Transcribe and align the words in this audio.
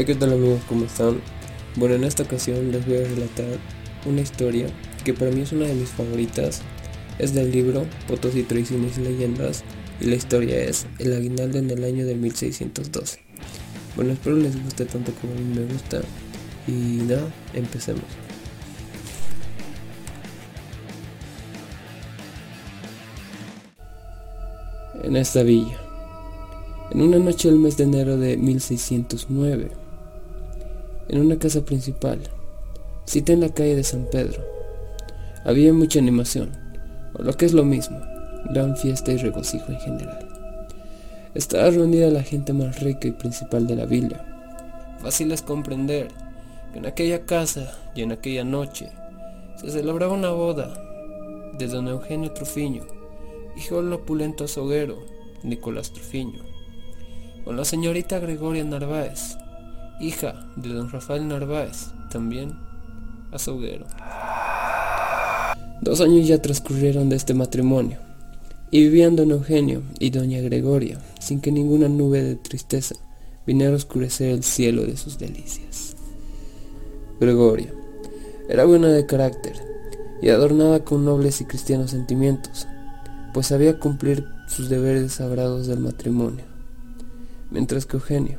Hey, 0.00 0.06
¿qué 0.06 0.14
tal 0.14 0.32
amigos? 0.32 0.62
¿Cómo 0.66 0.86
están? 0.86 1.20
Bueno, 1.76 1.94
en 1.94 2.04
esta 2.04 2.22
ocasión 2.22 2.72
les 2.72 2.86
voy 2.86 2.96
a 2.96 3.04
relatar 3.04 3.58
una 4.06 4.22
historia 4.22 4.66
que 5.04 5.12
para 5.12 5.30
mí 5.30 5.42
es 5.42 5.52
una 5.52 5.66
de 5.66 5.74
mis 5.74 5.90
favoritas. 5.90 6.62
Es 7.18 7.34
del 7.34 7.52
libro 7.52 7.84
Potosí, 8.08 8.44
Traiciones 8.44 8.96
y 8.96 9.02
Leyendas 9.02 9.62
y 10.00 10.06
la 10.06 10.14
historia 10.14 10.58
es 10.58 10.86
El 10.98 11.14
aguinaldo 11.14 11.58
en 11.58 11.70
el 11.70 11.84
año 11.84 12.06
de 12.06 12.14
1612. 12.14 13.18
Bueno, 13.94 14.12
espero 14.12 14.36
les 14.36 14.56
guste 14.64 14.86
tanto 14.86 15.12
como 15.20 15.34
a 15.34 15.36
mí 15.36 15.54
me 15.54 15.70
gusta 15.70 16.00
y 16.66 17.02
nada, 17.02 17.30
empecemos. 17.52 18.04
En 25.04 25.14
esta 25.14 25.42
villa, 25.42 25.78
en 26.90 27.02
una 27.02 27.18
noche 27.18 27.48
del 27.50 27.58
mes 27.58 27.76
de 27.76 27.84
enero 27.84 28.16
de 28.16 28.38
1609, 28.38 29.89
en 31.08 31.20
una 31.20 31.38
casa 31.38 31.64
principal, 31.64 32.20
cita 33.04 33.32
en 33.32 33.40
la 33.40 33.48
calle 33.48 33.76
de 33.76 33.84
San 33.84 34.06
Pedro, 34.10 34.42
había 35.44 35.72
mucha 35.72 35.98
animación, 35.98 36.50
o 37.18 37.22
lo 37.22 37.32
que 37.34 37.46
es 37.46 37.52
lo 37.52 37.64
mismo, 37.64 38.00
gran 38.50 38.76
fiesta 38.76 39.12
y 39.12 39.16
regocijo 39.16 39.72
en 39.72 39.80
general. 39.80 40.28
Estaba 41.34 41.70
reunida 41.70 42.10
la 42.10 42.22
gente 42.22 42.52
más 42.52 42.80
rica 42.80 43.08
y 43.08 43.12
principal 43.12 43.66
de 43.66 43.76
la 43.76 43.86
villa. 43.86 44.24
Fácil 44.98 45.32
es 45.32 45.42
comprender 45.42 46.08
que 46.72 46.78
en 46.78 46.86
aquella 46.86 47.24
casa 47.24 47.72
y 47.94 48.02
en 48.02 48.12
aquella 48.12 48.44
noche 48.44 48.90
se 49.56 49.70
celebraba 49.70 50.14
una 50.14 50.30
boda 50.30 50.72
de 51.58 51.66
don 51.66 51.88
Eugenio 51.88 52.32
Trufiño, 52.32 52.84
hijo 53.56 53.82
del 53.82 53.92
opulento 53.92 54.44
azoguero 54.44 54.98
Nicolás 55.42 55.92
Trufiño 55.92 56.50
con 57.44 57.56
la 57.56 57.64
señorita 57.64 58.18
Gregoria 58.18 58.64
Narváez, 58.64 59.36
hija 60.00 60.46
de 60.56 60.70
don 60.70 60.90
Rafael 60.90 61.26
Narváez, 61.28 61.88
también 62.10 62.54
azoguero. 63.30 63.86
Dos 65.80 66.00
años 66.00 66.26
ya 66.26 66.42
transcurrieron 66.42 67.08
de 67.08 67.16
este 67.16 67.34
matrimonio, 67.34 67.98
y 68.70 68.80
vivían 68.80 69.16
don 69.16 69.30
Eugenio 69.30 69.82
y 69.98 70.10
doña 70.10 70.40
Gregoria, 70.40 70.98
sin 71.20 71.40
que 71.40 71.52
ninguna 71.52 71.88
nube 71.88 72.22
de 72.22 72.36
tristeza 72.36 72.96
viniera 73.46 73.72
a 73.72 73.76
oscurecer 73.76 74.30
el 74.30 74.42
cielo 74.42 74.82
de 74.82 74.96
sus 74.96 75.18
delicias. 75.18 75.96
Gregoria 77.20 77.72
era 78.48 78.64
buena 78.64 78.88
de 78.88 79.06
carácter 79.06 79.54
y 80.22 80.28
adornada 80.28 80.84
con 80.84 81.04
nobles 81.04 81.40
y 81.40 81.44
cristianos 81.44 81.90
sentimientos, 81.90 82.66
pues 83.32 83.46
sabía 83.46 83.78
cumplir 83.78 84.26
sus 84.48 84.68
deberes 84.68 85.12
sagrados 85.14 85.66
del 85.66 85.80
matrimonio 85.80 86.50
mientras 87.50 87.86
que 87.86 87.96
Eugenio 87.96 88.38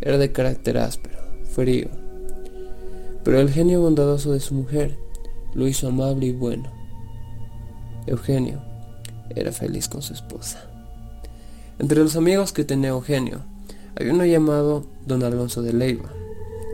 era 0.00 0.18
de 0.18 0.32
carácter 0.32 0.78
áspero, 0.78 1.18
frío. 1.54 1.88
Pero 3.24 3.40
el 3.40 3.50
genio 3.50 3.80
bondadoso 3.80 4.32
de 4.32 4.40
su 4.40 4.54
mujer 4.54 4.98
lo 5.54 5.66
hizo 5.66 5.88
amable 5.88 6.26
y 6.26 6.32
bueno. 6.32 6.70
Eugenio 8.06 8.62
era 9.34 9.52
feliz 9.52 9.88
con 9.88 10.02
su 10.02 10.12
esposa. 10.14 10.64
Entre 11.78 11.98
los 11.98 12.16
amigos 12.16 12.52
que 12.52 12.64
tenía 12.64 12.90
Eugenio, 12.90 13.40
había 13.98 14.12
uno 14.12 14.24
llamado 14.24 14.86
don 15.06 15.22
Alonso 15.24 15.62
de 15.62 15.72
Leiva, 15.72 16.10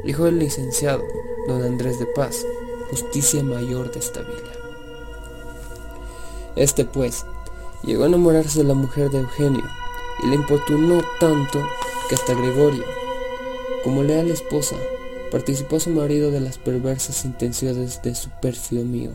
hijo 0.04 0.24
del 0.24 0.38
licenciado 0.38 1.02
don 1.48 1.62
Andrés 1.62 1.98
de 1.98 2.06
Paz, 2.06 2.44
justicia 2.90 3.42
mayor 3.42 3.90
de 3.92 3.98
esta 3.98 4.20
villa. 4.20 4.52
Este 6.56 6.84
pues 6.84 7.24
llegó 7.84 8.04
a 8.04 8.08
enamorarse 8.08 8.58
de 8.58 8.68
la 8.68 8.74
mujer 8.74 9.10
de 9.10 9.18
Eugenio 9.18 9.64
y 10.22 10.28
le 10.28 10.36
importunó 10.36 11.00
tanto 11.18 11.58
que 12.08 12.14
hasta 12.14 12.34
Gregoria, 12.34 12.84
como 13.84 14.02
leal 14.02 14.30
esposa, 14.30 14.76
participó 15.30 15.76
a 15.76 15.80
su 15.80 15.90
marido 15.90 16.30
de 16.30 16.40
las 16.40 16.58
perversas 16.58 17.24
intenciones 17.24 18.02
de 18.02 18.14
su 18.14 18.30
pérfido 18.40 18.82
amigo. 18.82 19.14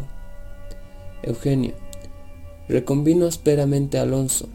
Eugenio 1.23 1.73
reconvino 2.67 3.25
asperamente 3.25 3.97
a 3.97 4.01
Alonso 4.01 4.49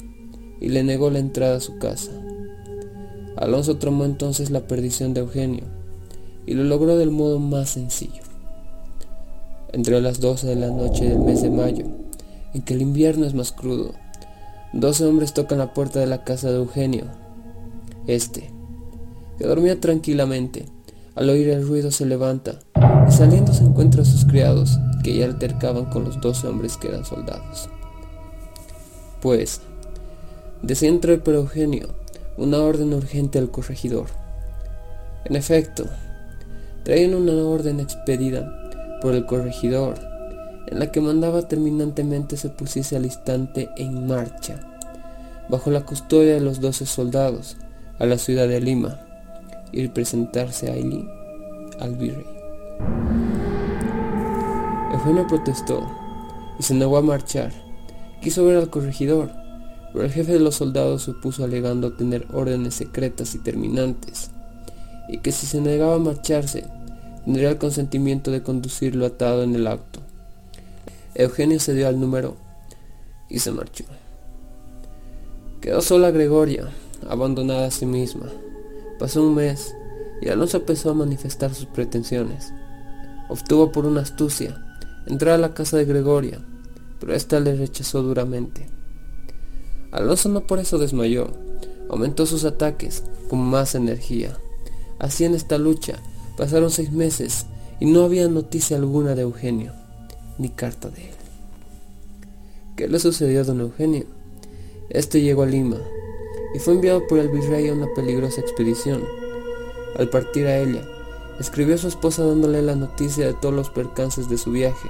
y 0.60 0.68
le 0.68 0.82
negó 0.82 1.10
la 1.10 1.18
entrada 1.18 1.56
a 1.56 1.60
su 1.60 1.78
casa. 1.78 2.12
Alonso 3.36 3.78
tramó 3.78 4.04
entonces 4.04 4.50
la 4.50 4.66
perdición 4.66 5.14
de 5.14 5.20
Eugenio 5.20 5.64
y 6.46 6.54
lo 6.54 6.64
logró 6.64 6.96
del 6.98 7.10
modo 7.10 7.38
más 7.38 7.70
sencillo. 7.70 8.22
Entre 9.72 9.98
las 10.00 10.20
12 10.20 10.46
de 10.46 10.56
la 10.56 10.68
noche 10.68 11.08
del 11.08 11.20
mes 11.20 11.40
de 11.40 11.50
mayo, 11.50 11.86
en 12.52 12.62
que 12.62 12.74
el 12.74 12.82
invierno 12.82 13.24
es 13.24 13.32
más 13.32 13.52
crudo, 13.52 13.94
Doce 14.74 15.04
hombres 15.04 15.34
tocan 15.34 15.58
la 15.58 15.74
puerta 15.74 16.00
de 16.00 16.06
la 16.06 16.24
casa 16.24 16.50
de 16.50 16.56
Eugenio. 16.56 17.04
Este, 18.06 18.50
que 19.38 19.46
dormía 19.46 19.80
tranquilamente, 19.80 20.66
al 21.14 21.28
oír 21.28 21.48
el 21.48 21.66
ruido 21.66 21.90
se 21.90 22.06
levanta 22.06 22.58
y 23.08 23.12
saliendo 23.12 23.52
se 23.52 23.64
encuentra 23.64 24.02
a 24.02 24.04
sus 24.04 24.24
criados 24.24 24.78
que 25.02 25.16
ya 25.16 25.26
altercaban 25.26 25.86
con 25.86 26.04
los 26.04 26.20
doce 26.20 26.46
hombres 26.46 26.76
que 26.76 26.88
eran 26.88 27.04
soldados. 27.04 27.68
Pues, 29.20 29.60
desea 30.62 30.88
entrar 30.88 31.22
por 31.22 31.34
Eugenio 31.34 31.88
una 32.36 32.58
orden 32.58 32.94
urgente 32.94 33.38
al 33.38 33.50
corregidor. 33.50 34.06
En 35.24 35.36
efecto, 35.36 35.84
traían 36.84 37.14
una 37.14 37.32
orden 37.44 37.80
expedida 37.80 38.52
por 39.00 39.14
el 39.14 39.26
corregidor 39.26 40.12
en 40.72 40.78
la 40.78 40.90
que 40.90 41.00
mandaba 41.00 41.48
terminantemente 41.48 42.36
se 42.36 42.48
pusiese 42.48 42.96
al 42.96 43.04
instante 43.04 43.68
en 43.76 44.06
marcha, 44.06 44.60
bajo 45.48 45.70
la 45.70 45.82
custodia 45.82 46.34
de 46.34 46.40
los 46.40 46.60
doce 46.60 46.86
soldados, 46.86 47.56
a 47.98 48.06
la 48.06 48.16
ciudad 48.16 48.48
de 48.48 48.60
Lima, 48.60 49.00
y 49.72 49.88
presentarse 49.88 50.70
a 50.70 50.74
Ailín, 50.74 51.08
al 51.80 51.96
virrey. 51.96 52.26
Eugenio 54.92 55.26
protestó 55.26 55.88
y 56.58 56.62
se 56.62 56.74
negó 56.74 56.98
a 56.98 57.02
marchar. 57.02 57.52
Quiso 58.20 58.44
ver 58.44 58.56
al 58.56 58.70
corregidor, 58.70 59.32
pero 59.92 60.04
el 60.04 60.12
jefe 60.12 60.32
de 60.32 60.40
los 60.40 60.56
soldados 60.56 61.02
se 61.02 61.12
opuso 61.12 61.44
alegando 61.44 61.94
tener 61.94 62.26
órdenes 62.32 62.74
secretas 62.74 63.34
y 63.34 63.38
terminantes, 63.38 64.30
y 65.08 65.18
que 65.18 65.32
si 65.32 65.46
se 65.46 65.60
negaba 65.60 65.96
a 65.96 65.98
marcharse, 65.98 66.64
tendría 67.24 67.50
el 67.50 67.58
consentimiento 67.58 68.30
de 68.30 68.42
conducirlo 68.42 69.06
atado 69.06 69.42
en 69.42 69.54
el 69.54 69.66
acto. 69.66 70.00
Eugenio 71.14 71.58
se 71.58 71.74
dio 71.74 71.88
al 71.88 71.98
número 72.00 72.36
y 73.28 73.38
se 73.38 73.50
marchó. 73.50 73.84
Quedó 75.60 75.80
sola 75.80 76.10
Gregoria, 76.10 76.68
abandonada 77.08 77.66
a 77.66 77.70
sí 77.70 77.86
misma. 77.86 78.26
Pasó 79.02 79.20
un 79.20 79.34
mes 79.34 79.74
y 80.20 80.28
Alonso 80.28 80.58
empezó 80.58 80.90
a 80.90 80.94
manifestar 80.94 81.52
sus 81.52 81.66
pretensiones. 81.66 82.52
Obtuvo 83.28 83.72
por 83.72 83.84
una 83.84 84.02
astucia 84.02 84.64
entrar 85.08 85.34
a 85.34 85.38
la 85.38 85.54
casa 85.54 85.76
de 85.76 85.86
Gregoria, 85.86 86.38
pero 87.00 87.12
ésta 87.12 87.40
le 87.40 87.56
rechazó 87.56 88.04
duramente. 88.04 88.68
Alonso 89.90 90.28
no 90.28 90.46
por 90.46 90.60
eso 90.60 90.78
desmayó, 90.78 91.32
aumentó 91.90 92.26
sus 92.26 92.44
ataques 92.44 93.02
con 93.28 93.40
más 93.40 93.74
energía. 93.74 94.38
Así 95.00 95.24
en 95.24 95.34
esta 95.34 95.58
lucha 95.58 95.94
pasaron 96.36 96.70
seis 96.70 96.92
meses 96.92 97.46
y 97.80 97.86
no 97.86 98.04
había 98.04 98.28
noticia 98.28 98.76
alguna 98.76 99.16
de 99.16 99.22
Eugenio 99.22 99.72
ni 100.38 100.48
carta 100.48 100.90
de 100.90 101.08
él. 101.08 101.14
¿Qué 102.76 102.86
le 102.86 103.00
sucedió 103.00 103.40
a 103.40 103.44
don 103.44 103.62
Eugenio? 103.62 104.04
Este 104.90 105.22
llegó 105.22 105.42
a 105.42 105.46
Lima 105.46 105.78
y 106.54 106.58
fue 106.58 106.74
enviado 106.74 107.06
por 107.06 107.18
el 107.18 107.28
virrey 107.28 107.68
a 107.68 107.72
una 107.72 107.86
peligrosa 107.94 108.40
expedición. 108.40 109.04
Al 109.98 110.08
partir 110.08 110.46
a 110.46 110.58
ella, 110.58 110.82
escribió 111.38 111.74
a 111.74 111.78
su 111.78 111.88
esposa 111.88 112.24
dándole 112.24 112.62
la 112.62 112.76
noticia 112.76 113.26
de 113.26 113.34
todos 113.34 113.54
los 113.54 113.70
percances 113.70 114.28
de 114.28 114.38
su 114.38 114.50
viaje 114.50 114.88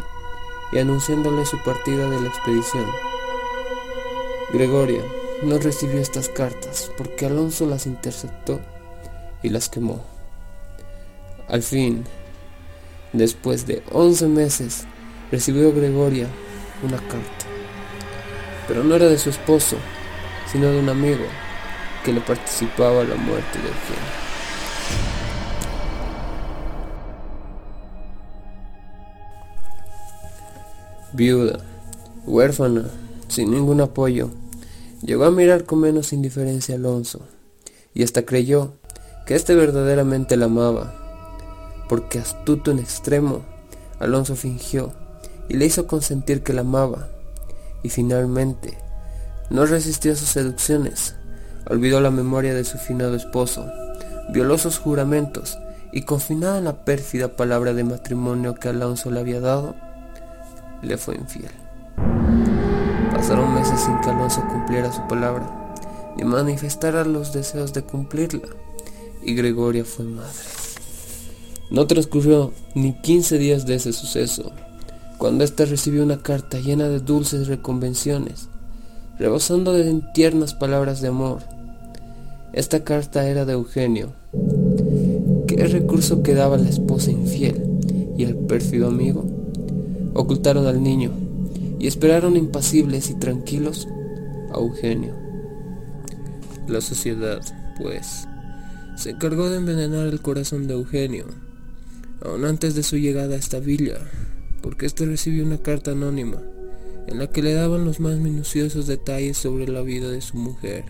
y 0.73 0.79
anunciándole 0.79 1.45
su 1.47 1.59
partida 1.63 2.09
de 2.09 2.21
la 2.21 2.29
expedición. 2.29 2.87
Gregoria 4.53 5.03
no 5.43 5.59
recibió 5.59 6.01
estas 6.01 6.29
cartas 6.29 6.91
porque 6.97 7.27
Alonso 7.27 7.67
las 7.67 7.87
interceptó 7.87 8.61
y 9.43 9.49
las 9.49 9.69
quemó. 9.69 10.05
Al 11.49 11.63
fin, 11.63 12.05
después 13.13 13.67
de 13.67 13.83
11 13.93 14.29
meses, 14.29 14.85
recibió 15.31 15.73
Gregoria 15.73 16.29
una 16.83 16.99
carta, 16.99 17.47
pero 18.69 18.85
no 18.85 18.95
era 18.95 19.07
de 19.07 19.19
su 19.19 19.31
esposo, 19.31 19.77
sino 20.51 20.69
de 20.69 20.79
un 20.79 20.89
amigo 20.89 21.25
que 22.05 22.13
le 22.13 22.21
participaba 22.21 23.01
a 23.01 23.05
la 23.05 23.15
muerte 23.15 23.59
de 23.59 23.69
Eugenio. 23.69 24.23
Viuda, 31.13 31.59
huérfana, 32.25 32.85
sin 33.29 33.51
ningún 33.51 33.81
apoyo, 33.81 34.31
llegó 35.03 35.25
a 35.25 35.31
mirar 35.31 35.65
con 35.65 35.81
menos 35.81 36.13
indiferencia 36.13 36.75
a 36.75 36.79
Alonso, 36.79 37.21
y 37.95 38.03
hasta 38.03 38.25
creyó 38.25 38.73
que 39.27 39.35
éste 39.35 39.55
verdaderamente 39.55 40.37
la 40.37 40.47
amaba, 40.47 40.95
porque 41.89 42.19
astuto 42.19 42.71
en 42.71 42.79
extremo, 42.79 43.43
Alonso 44.01 44.35
fingió 44.35 44.93
y 45.49 45.55
le 45.55 45.67
hizo 45.67 45.87
consentir 45.87 46.43
que 46.43 46.53
la 46.53 46.63
amaba. 46.63 47.09
Y 47.83 47.91
finalmente, 47.91 48.79
no 49.51 49.67
resistió 49.67 50.13
a 50.13 50.17
sus 50.17 50.29
seducciones, 50.29 51.15
olvidó 51.69 52.01
la 52.01 52.11
memoria 52.11 52.55
de 52.55 52.65
su 52.65 52.79
finado 52.79 53.15
esposo, 53.15 53.67
violó 54.31 54.59
sus 54.59 54.79
juramentos 54.79 55.59
y 55.93 56.03
confinada 56.03 56.59
en 56.59 56.65
la 56.65 56.85
pérfida 56.85 57.37
palabra 57.37 57.75
de 57.75 57.85
matrimonio 57.85 58.55
que 58.55 58.69
Alonso 58.69 59.11
le 59.11 59.21
había 59.21 59.41
dado, 59.41 59.75
le 60.81 60.97
fue 60.97 61.17
infiel. 61.17 61.51
Pasaron 63.13 63.55
meses 63.55 63.81
sin 63.81 64.01
que 64.01 64.11
Alonso 64.11 64.43
cumpliera 64.49 64.93
su 64.93 65.07
palabra, 65.07 65.49
ni 66.17 66.25
manifestara 66.25 67.05
los 67.05 67.33
deseos 67.33 67.73
de 67.73 67.83
cumplirla, 67.83 68.49
y 69.23 69.35
Gregoria 69.35 69.85
fue 69.85 70.05
madre. 70.05 70.33
No 71.71 71.87
transcurrió 71.87 72.53
ni 72.75 72.95
15 72.95 73.39
días 73.39 73.67
de 73.67 73.77
ese 73.77 73.93
suceso, 73.93 74.53
cuando 75.19 75.45
ésta 75.45 75.65
recibió 75.65 76.03
una 76.03 76.23
carta 76.23 76.59
llena 76.59 76.89
de 76.89 77.01
dulces 77.01 77.47
reconvenciones, 77.47 78.49
rebosando 79.23 79.73
de 79.73 80.03
tiernas 80.13 80.53
palabras 80.53 81.01
de 81.01 81.07
amor. 81.07 81.43
Esta 82.53 82.83
carta 82.83 83.29
era 83.29 83.45
de 83.45 83.53
Eugenio. 83.53 84.13
¿Qué 85.47 85.65
recurso 85.69 86.25
quedaba 86.25 86.59
la 86.59 86.69
esposa 86.69 87.13
infiel 87.13 87.63
y 88.19 88.25
el 88.25 88.35
pérfido 88.35 88.89
amigo? 88.89 89.25
Ocultaron 90.15 90.67
al 90.67 90.83
niño 90.83 91.13
y 91.79 91.87
esperaron 91.87 92.37
impasibles 92.37 93.11
y 93.11 93.15
tranquilos 93.15 93.87
a 94.53 94.59
Eugenio. 94.59 95.15
La 96.67 96.81
sociedad, 96.81 97.43
pues, 97.81 98.27
se 98.97 99.11
encargó 99.11 99.51
de 99.51 99.59
envenenar 99.59 100.09
el 100.09 100.21
corazón 100.21 100.67
de 100.67 100.75
Eugenio, 100.75 101.27
aún 102.25 102.45
antes 102.45 102.75
de 102.75 102.83
su 102.83 102.97
llegada 102.97 103.37
a 103.37 103.39
esta 103.39 103.61
villa, 103.61 103.99
porque 104.63 104.87
éste 104.87 105.07
recibió 105.07 105.45
una 105.45 105.59
carta 105.59 105.93
anónima 105.93 106.43
en 107.13 107.19
la 107.19 107.29
que 107.29 107.43
le 107.43 107.53
daban 107.53 107.85
los 107.85 108.01
más 108.01 108.17
minuciosos 108.17 108.87
detalles 108.87 109.37
sobre 109.37 109.69
la 109.69 109.83
vida 109.83 110.09
de 110.09 110.23
su 110.23 110.37
mujer. 110.39 110.87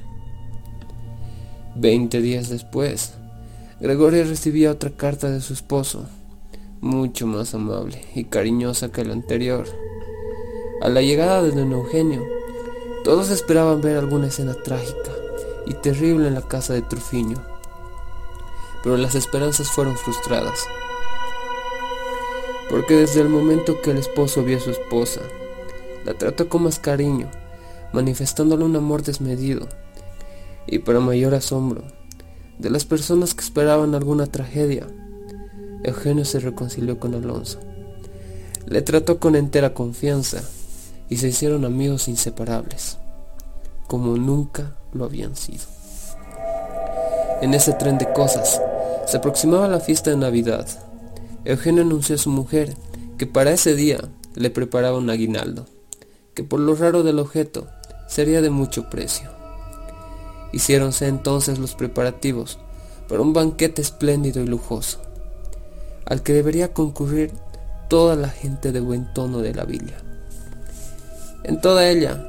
Veinte 1.75 2.23
días 2.23 2.49
después, 2.49 3.15
Gregoria 3.81 4.25
recibía 4.25 4.71
otra 4.71 4.91
carta 4.91 5.29
de 5.31 5.41
su 5.41 5.53
esposo, 5.53 6.07
mucho 6.81 7.27
más 7.27 7.55
amable 7.55 8.01
y 8.15 8.25
cariñosa 8.25 8.93
que 8.93 9.05
la 9.05 9.15
anterior. 9.15 9.67
A 10.81 10.89
la 10.89 11.03
llegada 11.03 11.43
de 11.43 11.51
don 11.51 11.73
Eugenio, 11.73 12.23
todos 13.03 13.31
esperaban 13.31 13.81
ver 13.81 13.97
alguna 13.97 14.29
escena 14.29 14.55
trágica 14.55 15.11
y 15.67 15.75
terrible 15.75 16.29
en 16.29 16.35
la 16.35 16.43
casa 16.43 16.73
de 16.73 16.83
Trufiño, 16.83 17.43
pero 18.85 18.97
las 18.97 19.17
esperanzas 19.17 19.69
fueron 19.71 19.97
frustradas, 19.97 20.69
porque 22.71 22.95
desde 22.95 23.21
el 23.21 23.29
momento 23.29 23.81
que 23.81 23.91
el 23.91 23.99
esposo 23.99 24.45
vio 24.45 24.59
a 24.59 24.61
su 24.61 24.71
esposa, 24.71 25.21
la 26.05 26.15
trató 26.15 26.49
con 26.49 26.65
más 26.65 26.79
cariño, 26.79 27.31
manifestándole 27.93 28.65
un 28.65 28.77
amor 28.77 29.03
desmedido, 29.03 29.69
y 30.67 30.79
para 30.79 31.01
mayor 31.01 31.35
asombro 31.35 31.83
de 32.59 32.71
las 32.71 32.85
personas 32.85 33.35
que 33.35 33.43
esperaban 33.43 33.95
alguna 33.95 34.27
tragedia, 34.27 34.87
Eugenio 35.83 36.25
se 36.25 36.39
reconcilió 36.39 37.01
con 37.01 37.15
Alonso. 37.15 37.59
Le 38.67 38.83
trató 38.83 39.19
con 39.19 39.35
entera 39.35 39.75
confianza 39.75 40.43
y 41.09 41.17
se 41.17 41.29
hicieron 41.29 41.65
amigos 41.65 42.09
inseparables, 42.09 42.99
como 43.89 44.17
nunca 44.17 44.77
lo 44.93 45.05
habían 45.05 45.35
sido. 45.35 45.65
En 47.41 47.55
ese 47.55 47.73
tren 47.73 47.99
de 47.99 48.13
cosas, 48.13 48.61
se 49.07 49.17
aproximaba 49.17 49.67
la 49.67 49.81
fiesta 49.81 50.11
de 50.11 50.17
Navidad. 50.17 50.67
Eugenio 51.45 51.83
anunció 51.83 52.15
a 52.15 52.19
su 52.19 52.31
mujer 52.31 52.77
que 53.19 53.27
para 53.27 53.51
ese 53.51 53.75
día 53.75 53.99
le 54.37 54.51
preparaba 54.51 54.99
un 54.99 55.11
aguinaldo, 55.11 55.67
que 56.35 56.45
por 56.45 56.61
lo 56.61 56.75
raro 56.75 57.03
del 57.03 57.19
objeto 57.19 57.67
sería 58.07 58.41
de 58.41 58.51
mucho 58.51 58.89
precio. 58.91 59.31
Hiciéronse 60.53 61.09
entonces 61.09 61.59
los 61.59 61.75
preparativos 61.75 62.59
para 63.09 63.23
un 63.23 63.33
banquete 63.33 63.83
espléndido 63.83 64.43
y 64.43 64.47
lujoso, 64.47 65.01
al 66.07 66.23
que 66.23 66.33
debería 66.33 66.73
concurrir 66.73 67.33
toda 67.89 68.17
la 68.17 68.29
gente 68.29 68.73
de 68.73 68.81
buen 68.81 69.13
tono 69.13 69.39
de 69.39 69.55
la 69.55 69.65
villa. 69.65 69.99
En 71.45 71.61
toda 71.61 71.89
ella, 71.89 72.25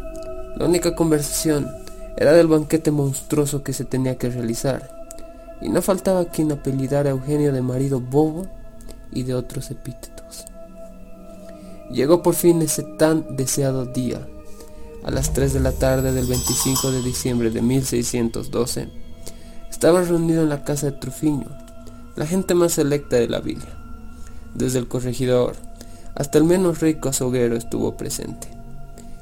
la 0.58 0.66
única 0.66 0.96
conversación 0.96 1.70
era 2.18 2.32
del 2.34 2.48
banquete 2.48 2.92
monstruoso 2.92 3.64
que 3.64 3.74
se 3.74 3.86
tenía 3.86 4.18
que 4.18 4.30
realizar, 4.30 4.90
y 5.62 5.70
no 5.70 5.82
faltaba 5.82 6.26
quien 6.26 6.52
apellidara 6.52 7.10
a 7.10 7.14
Eugenio 7.14 7.54
de 7.54 7.62
marido 7.62 8.00
bobo 8.00 8.48
y 9.12 9.24
de 9.24 9.34
otros 9.36 9.72
epítetos. 9.72 10.13
Llegó 11.94 12.24
por 12.24 12.34
fin 12.34 12.64
ese 12.64 12.82
tan 12.82 13.36
deseado 13.36 13.86
día, 13.86 14.28
a 15.04 15.12
las 15.12 15.32
3 15.32 15.54
de 15.54 15.60
la 15.60 15.74
tarde 15.74 16.12
del 16.12 16.26
25 16.26 16.92
de 16.92 17.04
diciembre 17.04 17.52
de 17.52 17.62
1612. 17.62 18.90
Estaba 19.70 20.02
reunido 20.02 20.42
en 20.42 20.50
la 20.50 20.64
casa 20.64 20.88
de 20.88 20.94
Trufiño, 20.94 21.48
la 22.16 22.26
gente 22.26 22.56
más 22.56 22.74
selecta 22.74 23.18
de 23.18 23.28
la 23.30 23.42
villa. 23.42 23.78
Desde 24.56 24.80
el 24.80 24.88
corregidor 24.88 25.56
hasta 26.16 26.40
el 26.40 26.46
menos 26.46 26.80
rico 26.80 27.10
azoguero 27.10 27.56
estuvo 27.56 27.96
presente. 27.96 28.48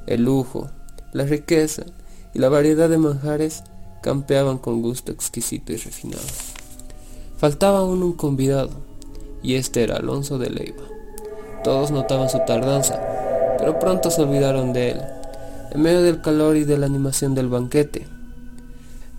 El 0.07 0.23
lujo, 0.23 0.69
la 1.11 1.25
riqueza 1.25 1.83
y 2.33 2.39
la 2.39 2.47
variedad 2.47 2.89
de 2.89 2.97
manjares 2.97 3.63
campeaban 4.01 4.57
con 4.57 4.81
gusto 4.81 5.11
exquisito 5.11 5.73
y 5.73 5.77
refinado. 5.77 6.23
Faltaba 7.37 7.79
aún 7.79 8.01
un 8.01 8.13
convidado, 8.13 8.71
y 9.43 9.55
este 9.55 9.83
era 9.83 9.97
Alonso 9.97 10.37
de 10.37 10.49
Leiva. 10.49 10.83
Todos 11.63 11.91
notaban 11.91 12.29
su 12.29 12.39
tardanza, 12.39 12.99
pero 13.59 13.77
pronto 13.77 14.09
se 14.09 14.23
olvidaron 14.23 14.73
de 14.73 14.91
él, 14.91 15.01
en 15.71 15.81
medio 15.81 16.01
del 16.01 16.21
calor 16.21 16.57
y 16.57 16.63
de 16.63 16.77
la 16.77 16.87
animación 16.87 17.35
del 17.35 17.49
banquete. 17.49 18.07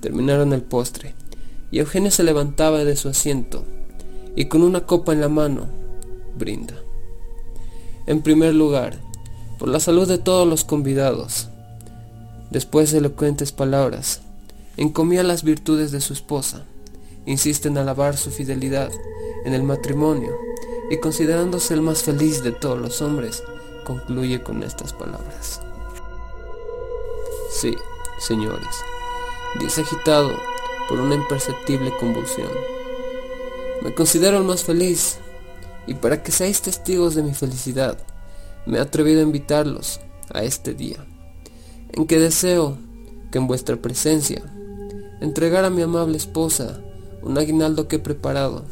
Terminaron 0.01 0.53
el 0.53 0.63
postre, 0.63 1.15
y 1.71 1.79
Eugenio 1.79 2.11
se 2.11 2.25
levantaba 2.25 2.83
de 2.83 2.97
su 2.97 3.09
asiento, 3.09 3.65
y 4.35 4.47
con 4.47 4.63
una 4.63 4.87
copa 4.87 5.13
en 5.13 5.21
la 5.21 5.29
mano, 5.29 5.67
brinda. 6.37 6.75
En 8.07 8.23
primer 8.23 8.55
lugar, 8.55 8.99
por 9.61 9.69
la 9.69 9.79
salud 9.79 10.09
de 10.09 10.19
todos 10.19 10.49
los 10.49 10.65
convidados. 10.65 11.49
Después 12.51 12.91
de 12.91 12.99
elocuentes 12.99 13.53
palabras, 13.53 14.23
encomía 14.77 15.23
las 15.23 15.45
virtudes 15.45 15.93
de 15.93 16.01
su 16.01 16.13
esposa, 16.13 16.65
insiste 17.25 17.69
en 17.69 17.79
alabar 17.79 18.17
su 18.17 18.33
fidelidad 18.33 18.91
en 19.45 19.55
el 19.55 19.63
matrimonio 19.63 20.33
y 20.91 20.99
considerándose 20.99 21.75
el 21.75 21.83
más 21.83 22.03
feliz 22.03 22.43
de 22.43 22.53
todos 22.53 22.79
los 22.79 23.01
hombres, 23.03 23.43
concluye 23.85 24.43
con 24.43 24.63
estas 24.63 24.93
palabras. 24.93 25.61
Sí, 27.51 27.77
señores, 28.19 28.77
dice 29.61 29.83
agitado 29.83 30.31
por 30.89 31.01
una 31.01 31.15
imperceptible 31.15 31.93
convulsión. 31.99 32.51
Me 33.83 33.95
considero 33.95 34.39
el 34.39 34.45
más 34.45 34.65
feliz, 34.65 35.19
y 35.87 35.95
para 35.95 36.23
que 36.23 36.33
seáis 36.33 36.63
testigos 36.63 37.15
de 37.15 37.23
mi 37.23 37.35
felicidad, 37.35 37.99
me 38.67 38.79
he 38.79 38.81
atrevido 38.81 39.21
a 39.21 39.25
invitarlos 39.25 40.01
a 40.33 40.43
este 40.43 40.75
día, 40.75 41.05
en 41.93 42.07
que 42.07 42.19
deseo 42.19 42.79
que 43.31 43.39
en 43.39 43.47
vuestra 43.47 43.77
presencia 43.77 44.43
entregar 45.21 45.65
a 45.65 45.71
mi 45.71 45.83
amable 45.83 46.17
esposa 46.17 46.81
un 47.23 47.39
aguinaldo 47.39 47.89
que 47.89 47.97
he 47.97 48.01
preparado 48.01 48.65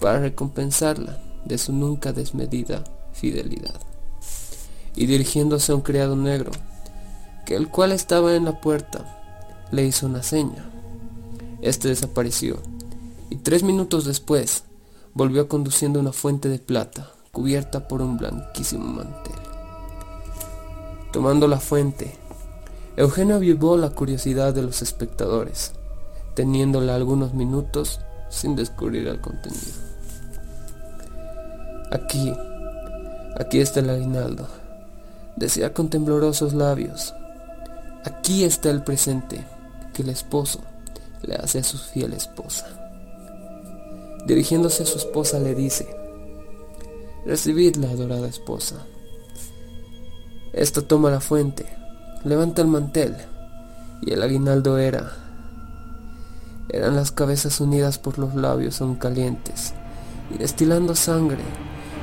para 0.00 0.20
recompensarla 0.20 1.25
de 1.46 1.58
su 1.58 1.72
nunca 1.72 2.12
desmedida 2.12 2.84
fidelidad. 3.12 3.80
Y 4.94 5.06
dirigiéndose 5.06 5.72
a 5.72 5.74
un 5.74 5.82
criado 5.82 6.16
negro, 6.16 6.50
que 7.44 7.54
el 7.56 7.68
cual 7.68 7.92
estaba 7.92 8.34
en 8.34 8.44
la 8.44 8.60
puerta, 8.60 9.66
le 9.70 9.84
hizo 9.84 10.06
una 10.06 10.22
seña. 10.22 10.64
Este 11.62 11.88
desapareció, 11.88 12.58
y 13.30 13.36
tres 13.36 13.62
minutos 13.62 14.04
después 14.04 14.64
volvió 15.14 15.48
conduciendo 15.48 16.00
una 16.00 16.12
fuente 16.12 16.48
de 16.48 16.58
plata 16.58 17.10
cubierta 17.32 17.88
por 17.88 18.02
un 18.02 18.16
blanquísimo 18.16 18.86
mantel. 18.86 19.34
Tomando 21.12 21.48
la 21.48 21.60
fuente, 21.60 22.14
Eugenio 22.96 23.36
avivó 23.36 23.76
la 23.76 23.90
curiosidad 23.90 24.54
de 24.54 24.62
los 24.62 24.82
espectadores, 24.82 25.72
teniéndola 26.34 26.94
algunos 26.94 27.34
minutos 27.34 28.00
sin 28.30 28.56
descubrir 28.56 29.06
el 29.08 29.20
contenido. 29.20 29.95
Aquí, 31.92 32.34
aquí 33.38 33.60
está 33.60 33.78
el 33.80 33.90
aguinaldo, 33.90 34.48
decía 35.36 35.72
con 35.72 35.88
temblorosos 35.88 36.52
labios. 36.52 37.14
Aquí 38.04 38.42
está 38.42 38.70
el 38.70 38.82
presente 38.82 39.44
que 39.94 40.02
el 40.02 40.08
esposo 40.08 40.60
le 41.22 41.36
hace 41.36 41.60
a 41.60 41.64
su 41.64 41.78
fiel 41.78 42.12
esposa. 42.12 42.66
Dirigiéndose 44.26 44.82
a 44.82 44.86
su 44.86 44.98
esposa 44.98 45.38
le 45.38 45.54
dice, 45.54 45.86
Recibidla, 47.24 47.90
adorada 47.90 48.26
esposa. 48.28 48.76
Esta 50.52 50.82
toma 50.82 51.10
la 51.10 51.20
fuente, 51.20 51.66
levanta 52.24 52.62
el 52.62 52.68
mantel, 52.68 53.16
y 54.02 54.12
el 54.12 54.22
aguinaldo 54.22 54.78
era. 54.78 55.12
Eran 56.68 56.96
las 56.96 57.12
cabezas 57.12 57.60
unidas 57.60 57.98
por 57.98 58.18
los 58.18 58.34
labios 58.34 58.80
aún 58.80 58.96
calientes, 58.96 59.72
y 60.34 60.38
destilando 60.38 60.96
sangre 60.96 61.42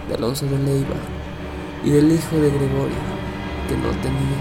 de 0.07 0.15
Alonso 0.15 0.45
de 0.45 0.57
Leiva 0.59 0.95
y 1.83 1.89
del 1.89 2.11
hijo 2.11 2.35
de 2.35 2.49
Gregorio, 2.49 2.97
que 3.67 3.77
no 3.77 3.89
tenía 4.01 4.37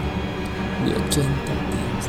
ni 0.85 0.91
ochenta 0.93 1.53
días. 1.53 2.09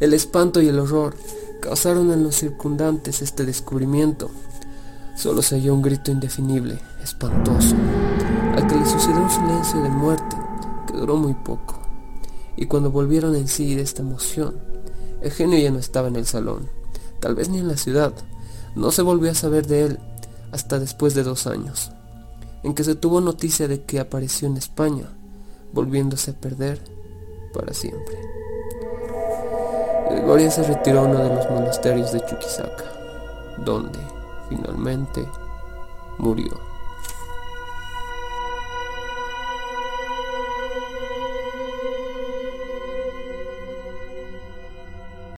El 0.00 0.12
espanto 0.12 0.60
y 0.60 0.68
el 0.68 0.78
horror 0.78 1.16
causaron 1.60 2.12
en 2.12 2.22
los 2.22 2.36
circundantes 2.36 3.22
este 3.22 3.44
descubrimiento. 3.44 4.30
Solo 5.16 5.42
se 5.42 5.54
oyó 5.54 5.74
un 5.74 5.82
grito 5.82 6.10
indefinible, 6.10 6.78
espantoso, 7.02 7.76
al 8.56 8.66
que 8.66 8.74
le 8.74 8.84
sucedió 8.84 9.22
un 9.22 9.30
silencio 9.30 9.80
de 9.80 9.88
muerte 9.88 10.36
que 10.86 10.98
duró 10.98 11.16
muy 11.16 11.34
poco. 11.34 11.80
Y 12.56 12.66
cuando 12.66 12.90
volvieron 12.90 13.34
en 13.34 13.48
sí 13.48 13.74
de 13.74 13.82
esta 13.82 14.02
emoción, 14.02 14.56
el 15.22 15.30
genio 15.30 15.58
ya 15.58 15.70
no 15.70 15.78
estaba 15.78 16.08
en 16.08 16.16
el 16.16 16.26
salón, 16.26 16.68
tal 17.20 17.34
vez 17.34 17.48
ni 17.48 17.58
en 17.58 17.68
la 17.68 17.76
ciudad. 17.76 18.12
No 18.74 18.90
se 18.90 19.02
volvió 19.02 19.30
a 19.30 19.34
saber 19.34 19.66
de 19.66 19.82
él 19.86 19.98
hasta 20.54 20.78
después 20.78 21.14
de 21.14 21.24
dos 21.24 21.48
años, 21.48 21.90
en 22.62 22.74
que 22.74 22.84
se 22.84 22.94
tuvo 22.94 23.20
noticia 23.20 23.66
de 23.66 23.82
que 23.82 23.98
apareció 23.98 24.46
en 24.46 24.56
España, 24.56 25.08
volviéndose 25.72 26.30
a 26.30 26.34
perder 26.34 26.80
para 27.52 27.74
siempre. 27.74 28.16
Gregoria 30.10 30.52
se 30.52 30.62
retiró 30.62 31.00
a 31.00 31.02
uno 31.02 31.24
de 31.24 31.34
los 31.34 31.50
monasterios 31.50 32.12
de 32.12 32.24
Chuquisaca, 32.24 32.84
donde 33.64 33.98
finalmente 34.48 35.26
murió. 36.18 36.52